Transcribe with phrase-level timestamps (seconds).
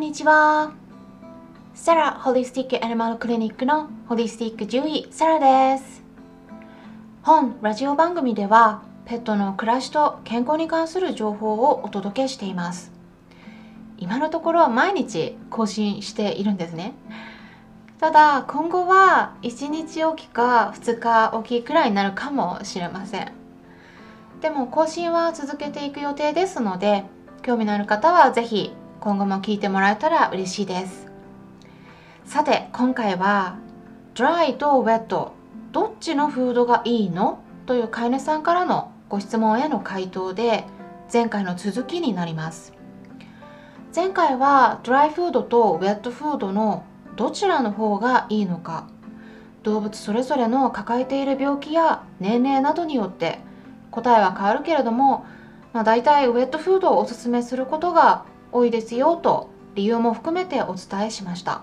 [0.00, 0.72] んにちは。
[1.74, 6.02] サラホリスティックアニマルクリニックのホリスティック獣医サラです。
[7.20, 12.92] 本ラジオ番組ではペットの暮らしと健康に関する情報をお届けしています。
[13.98, 16.94] 今のところ毎日更新しているんですね。
[17.98, 23.32] ただ今後は1日おきか2日おきくらいになるかもしれません。
[24.40, 27.04] でも更新は続けていく予定ですので
[27.42, 31.06] 興味のある方は是非今後も聞いてもらえたら嬉しいです。
[32.26, 33.56] さて今回は
[34.14, 35.32] ドライとウェット
[35.72, 37.40] どっちのフードがいいの？
[37.64, 40.64] という飼い主さんからのご質問への回答で
[41.10, 42.74] 前回の続きになります。
[43.96, 46.84] 前回はドライフードとウェットフードの
[47.16, 48.86] どちらの方がいいのか
[49.62, 53.38] 動物それぞれの抱えている病気や年齢などによって
[53.90, 55.24] 答えは変わるけれども、
[55.72, 61.62] まあ、大体ウェットフードをおすすめすることが多いですよと理由も含めてお伝えしました。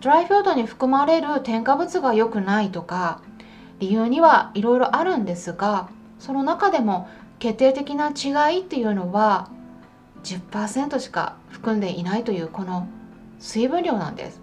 [0.00, 3.22] ドライフードに含まれる添加物が良くないとか
[3.80, 9.50] 理由にはいろいろあるんですがその中でも決定的な違いっていうのは
[10.24, 12.88] 10%しか含んでいないというこの
[13.38, 14.40] 水分量なんです。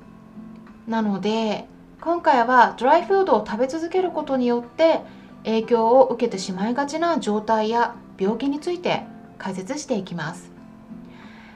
[0.88, 1.66] なので
[2.02, 5.02] 今回はドライフードを食べ続けることによって
[5.46, 9.04] 影響を受けてしまいがちな状態や病気について
[9.38, 10.53] 解説していきます。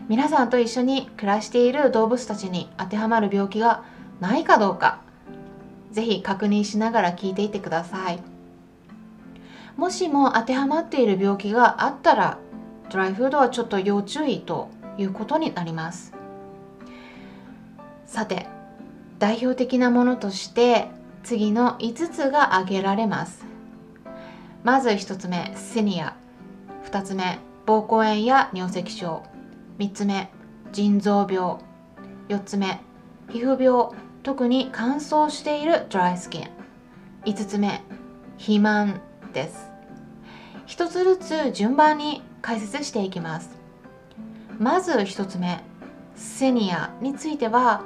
[0.08, 3.84] 皆さんと一緒に暮らしている動物たちに当てはまる病気が
[4.22, 5.02] ないかどうか
[5.92, 8.20] 是非確認しながら聞いていてください。
[9.76, 12.40] もしも当てはまっている病気があったら
[12.90, 16.14] ドライフードはちょっと要注意ということになります。
[18.06, 18.48] さて
[19.20, 20.88] 代表的なものとして
[21.24, 23.44] 次の5つが挙げられます。
[24.64, 26.16] まず1つ目セニア。
[26.86, 29.24] 2つ目膀胱炎や尿石症。
[29.78, 30.30] 3つ目
[30.72, 31.58] 腎臓病。
[32.30, 32.80] 4つ目
[33.30, 33.96] 皮膚病。
[34.24, 36.50] 特に乾燥しているドライスキン
[37.24, 37.82] 5つ目
[38.38, 39.00] 肥満
[39.32, 39.70] です。
[40.68, 43.58] 1つずつ順番に解説していきます。
[44.60, 45.64] まず1つ目
[46.16, 47.84] セニアについては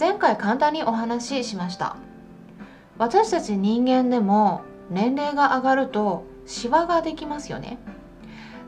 [0.00, 1.96] 前回簡単にお話ししました。
[2.96, 7.78] 私たち人間でも年齢が上がるとシワができますよね。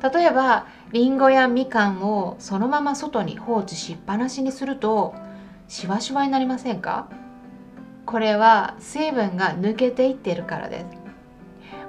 [0.03, 5.15] 例えばりんごやみかんをそのまま外に放置しっぱなしにすると
[5.69, 7.09] シワシワになりませんか？
[8.07, 10.87] これは水分が抜けていっているからです。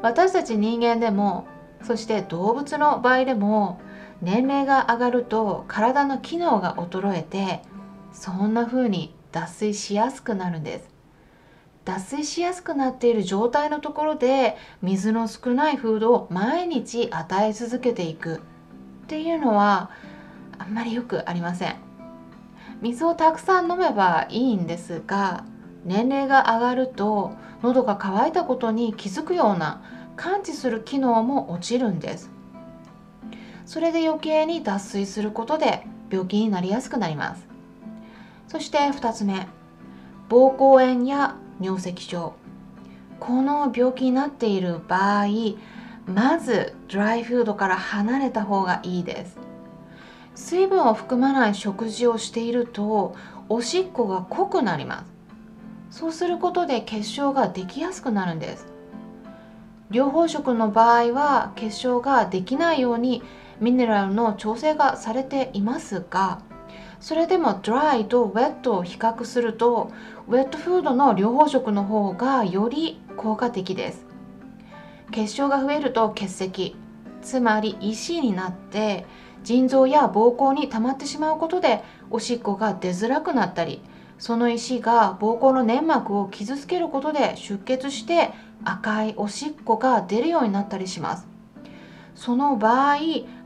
[0.02, 1.48] 私たち人間でも
[1.84, 3.82] そして動物の場合でも
[4.22, 7.62] 年齢が上がると体の機能が衰えて
[8.14, 10.91] そんな風に脱水しやすくなるんです。
[11.84, 18.36] 脱水しやすくなっている状態のところで水の少ないフードを毎日与え続けていく。
[18.36, 18.40] っ
[19.08, 19.90] ていうのは
[20.58, 21.76] あんまりよくありません。
[22.82, 25.44] 水をたくさん飲めばいいんですが
[25.86, 27.32] 年齢が上がると
[27.62, 29.84] 喉が渇いたことに気づくような
[30.16, 32.30] 感知する機能も落ちるんです。
[33.66, 37.48] それで余計に脱水することで病気になりやすくなります。
[38.48, 39.48] そして2つ目
[40.30, 42.34] 膀胱炎や尿石症。
[43.20, 45.28] この病気になっている場合
[46.08, 49.38] まずドライフードから離れた方がいいです。
[50.34, 53.16] 水分を含まない食事をしていると
[53.48, 55.06] おしっこが濃くなりま
[55.92, 56.00] す。
[56.00, 58.66] そうすることで結晶ができやすくなるんです。
[59.92, 63.22] 療法食の場合は結晶ができないように
[63.60, 66.40] ミネラルの調整がされていますが
[67.02, 69.92] それでもドライとウェットを比較すると
[70.28, 74.06] ウェットフードの療法食の方がより効果的です。
[75.12, 76.76] 結晶が増えると結石
[77.22, 79.06] つまり石になって
[79.44, 83.82] 腎臓や膀胱に溜まってしまうことでおしっこが出づらくなったり
[84.20, 88.30] その石が膀胱の粘膜を傷つけることで出血して
[88.64, 91.31] 赤いおしっこが出るようになったりします。
[92.22, 92.98] その場合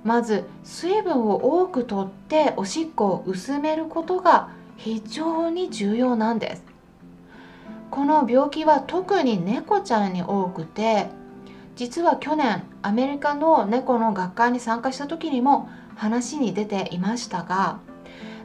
[0.04, 6.64] まず水分を多くとっておしっこを薄めることが非常に重要なんです。
[7.90, 11.08] この病気は特に猫ちゃんに多くて
[11.78, 17.80] 実は去年アメリカの猫の学会に参加した時にも話に出ていましたが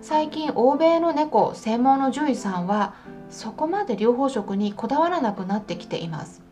[0.01, 2.95] 最近欧米の猫専門の獣医さんは
[3.31, 6.50] そこまで療法食にこだわらなくなってきています。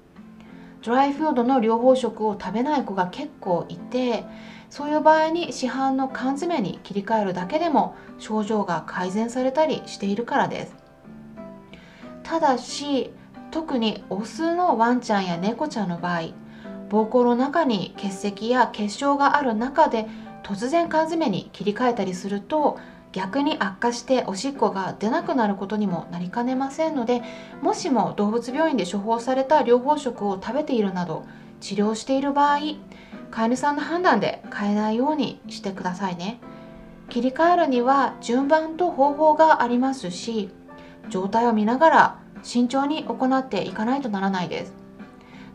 [0.83, 4.25] ドライフードの療法食を食べない子が結構いて
[4.71, 10.77] そういう場合に市販の缶詰に切り替えるだけでも症状が改善されたりしているからです。
[12.23, 13.11] ただし
[13.51, 16.21] 特にオスのワンちゃんや猫ちゃんの場合
[16.91, 20.07] 膀胱の中に結石や結晶がある中で
[20.43, 22.79] 突然缶詰に切り替えたりすると
[23.13, 27.23] 逆に悪化しておしっこが出なくなることにもなりかねませんので
[27.63, 31.25] もしも動物病院で処方された療法食を食べているなど
[31.61, 32.59] 治療している場合
[33.31, 36.41] 飼い主さんの判断で変えないようにしてくださいね。
[37.11, 40.51] 切り替えるには順番と方法がありますし
[41.09, 44.75] 状態を見ながら慎重に行っていかないとならないです。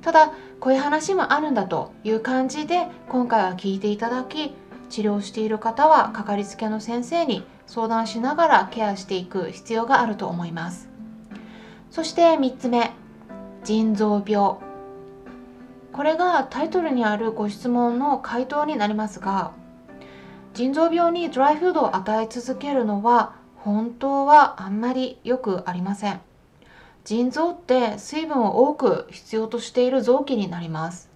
[0.02, 4.54] ただこういう話もあるんだという感じで今回は聞いていただき
[4.94, 10.88] 治療している方はかかりつけの先生に相談しながらケアしていく必要があると思います。
[11.90, 12.92] そして3つ目
[13.64, 14.58] 腎臓病。
[15.94, 19.54] これがタイトルにあるご質問の回答になりますが
[20.54, 26.22] 腎臓病にドライフードを与え続けるのは本当はあんまりよくありません。
[27.04, 31.10] 腎臓って水分を多く必要としている臓器になります。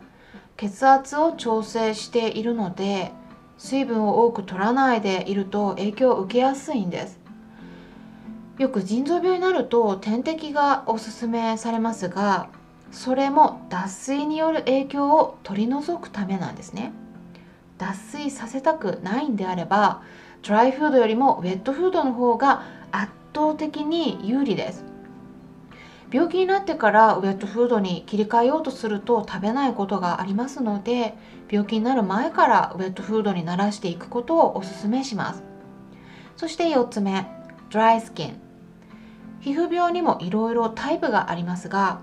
[0.56, 3.12] 血圧を調整しているので
[3.58, 7.20] 水分を多く取らないでいると影響を受けやすいんです。
[8.58, 12.50] よく腎臓病になると点滴がおすすめされますが
[12.92, 16.92] それも脱水による影響を取り除くためなんですね。
[17.78, 20.02] 脱水させたくないんであれば
[20.42, 24.84] ドライフードよりもウェットフードの方が圧倒的に有利です。
[26.10, 31.16] 病気になってからウェットフードに切り替えようとすると食べないことがありますので
[31.50, 35.44] 病気になる前からウェットフードに慣らしていくことをおすすめします。
[36.38, 37.28] そして4つ目
[37.70, 38.40] ドライスキン。
[39.42, 42.00] 皮膚病にもいろいろタイプがありますが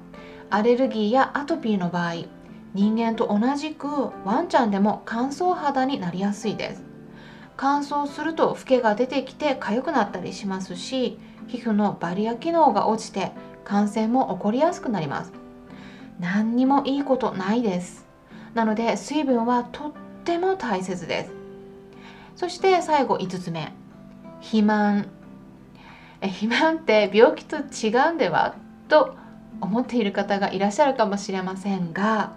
[0.51, 2.27] アレルギーやアトピーの場合
[2.75, 3.87] 人間と同じく
[4.25, 6.83] ワンちゃんでも乾燥肌になりやすいです。
[7.57, 13.31] 乾燥するとフケが出てきて痒くなったりしますし皮膚のバリア機能が落ちて
[13.65, 15.33] 感染も起こりやすくなります。
[16.21, 18.07] 何にもいいことないです。
[18.55, 19.93] なので水分はとっ
[20.25, 21.33] ても大切です。
[22.37, 23.73] そして最後5つ目。
[24.41, 25.09] 肥満。
[26.21, 28.55] え肥満って病気と違うんでは
[28.89, 29.17] と
[29.61, 32.33] 思っている方がいらっしゃるかもしれませんが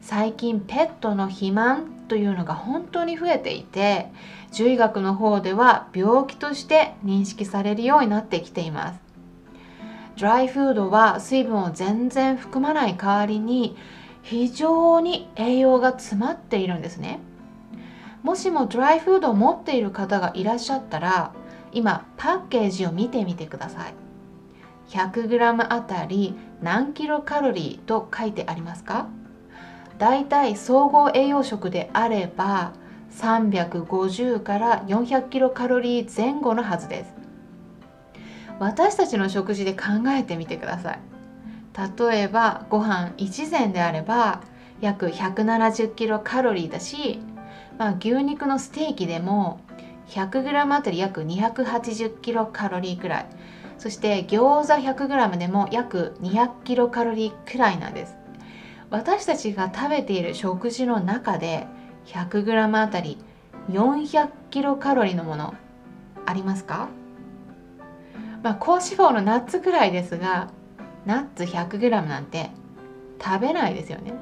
[0.00, 4.10] 最近ペットの肥満というのが本当に増えていて
[4.50, 9.03] 獣医学の方では病気として認識されるようになってきています。
[10.16, 13.76] ドライフードは水分を全然含まない代わりに
[14.22, 17.18] 非常に栄養が詰まっているんですね。
[18.22, 21.32] もしもドライフードを持っている方がいらっしゃったら
[21.72, 23.94] 今パッケージを見てみてください。
[24.88, 29.08] 100g あたり何キロカロリーと書いてありますか？
[29.98, 32.72] だいたい総合栄養食であれば
[33.12, 37.23] 350から400キロカロリー前後のはずです。
[38.60, 41.00] 私たちの食事で考えてみてください。
[41.98, 44.42] 例えばご飯1膳であれば
[44.80, 47.20] 約170キロカロリーだし、
[47.78, 49.60] まあ、牛肉のステーキでも
[50.08, 53.26] 100g あたり約280キロカロリーくらい。
[53.76, 58.16] そして餃子 100g でも約200キロカロリーくらいなんです。
[58.90, 61.66] 私たちが食べている食事の中で
[62.06, 63.18] 100g あたり
[63.70, 65.54] 400キロカロリーのもの
[66.26, 66.88] ありますか？
[68.44, 70.50] まあ、高脂肪のナッツくらいですが
[71.06, 72.50] ナッツ 100g なんて
[73.18, 74.12] 食べないですよね。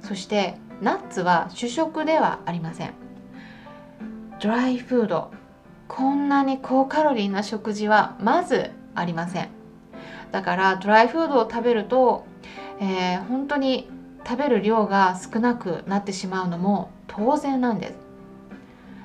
[0.00, 2.94] そしてナッツは主食ではありません。
[4.40, 5.32] ドライフード。
[5.88, 9.48] こんなに高カロリーな食事はまずありません。
[10.30, 12.26] だからドライフードを食べると、
[12.80, 13.90] えー、本当に
[14.24, 18.03] 食べる量が少なくなってしまうのも当然なんです。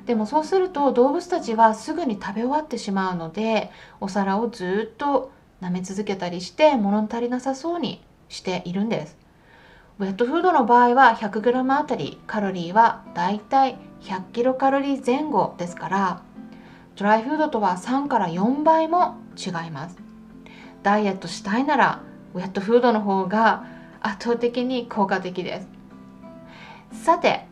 [0.10, 3.70] でもそうすると動物たちはすぐに食べ終わってしまうので
[4.02, 9.16] お皿をずっと舐め続けたりして物足りなさそうにしているんです。
[10.00, 16.24] ウェットフードの場合は 100g あたりカロリーはだいたい100キロカロリー前後ですから
[16.96, 19.98] ドライフードとは3から4倍も違います。
[20.82, 22.02] ダイエットしたいなら
[22.34, 23.64] ウェットフードの方が
[24.02, 25.62] 圧倒的に効果的で
[26.92, 26.98] す。
[27.04, 27.49] さて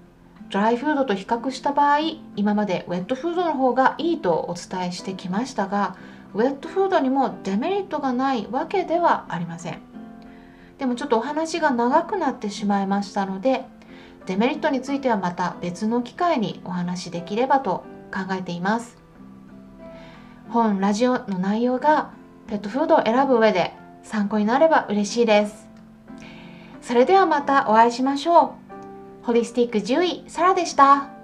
[0.49, 1.99] ドライフードと比較した場合
[2.35, 5.97] 今までウェットフードの方がいいとお伝えしてきましたが
[6.33, 9.81] ウェットフードにもデメリットがないわけではありません。
[10.77, 13.65] でもちょっとお話が長くなってしまいましたので
[14.27, 18.97] デメリットについてはまた別の機会にお話しできればと考えています。
[20.49, 22.11] 本ラジオの内容が
[22.47, 23.73] ペットフードを選ぶ上で
[24.03, 25.67] 参考になれば嬉しいです。
[26.81, 28.66] それではまたお会いしましょう。
[29.27, 31.16] ホリスティック獣医サラでした。